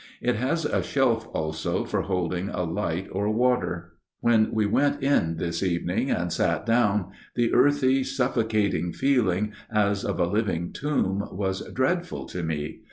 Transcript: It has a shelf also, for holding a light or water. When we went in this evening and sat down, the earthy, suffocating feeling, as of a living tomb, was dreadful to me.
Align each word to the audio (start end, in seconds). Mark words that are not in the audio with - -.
It 0.19 0.33
has 0.37 0.65
a 0.65 0.81
shelf 0.81 1.27
also, 1.31 1.85
for 1.85 2.01
holding 2.01 2.49
a 2.49 2.63
light 2.63 3.07
or 3.11 3.29
water. 3.29 3.97
When 4.19 4.51
we 4.51 4.65
went 4.65 5.03
in 5.03 5.37
this 5.37 5.61
evening 5.61 6.09
and 6.09 6.33
sat 6.33 6.65
down, 6.65 7.11
the 7.35 7.53
earthy, 7.53 8.03
suffocating 8.03 8.93
feeling, 8.93 9.53
as 9.71 10.03
of 10.03 10.19
a 10.19 10.25
living 10.25 10.73
tomb, 10.73 11.27
was 11.31 11.61
dreadful 11.71 12.25
to 12.29 12.41
me. 12.41 12.79